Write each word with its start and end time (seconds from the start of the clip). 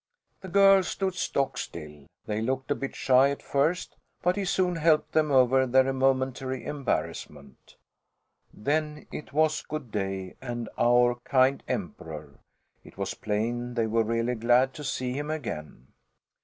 The 0.39 0.47
girls 0.47 0.87
stood 0.87 1.13
stockstill. 1.13 2.07
They 2.25 2.41
looked 2.41 2.71
a 2.71 2.73
bit 2.73 2.95
shy 2.95 3.29
at 3.29 3.43
first, 3.43 3.97
but 4.23 4.35
he 4.35 4.45
soon 4.45 4.77
helped 4.77 5.11
them 5.11 5.31
over 5.31 5.67
their 5.67 5.93
momentary 5.93 6.65
embarrassment. 6.65 7.75
Then 8.51 9.05
it 9.11 9.31
was 9.31 9.61
"good 9.61 9.91
day" 9.91 10.37
and 10.41 10.69
"our 10.75 11.19
kind 11.23 11.61
Emperor." 11.67 12.39
It 12.83 12.97
was 12.97 13.13
plain 13.13 13.75
they 13.75 13.85
were 13.85 14.01
really 14.01 14.33
glad 14.33 14.73
to 14.73 14.83
see 14.83 15.13
him 15.13 15.29
again. 15.29 15.89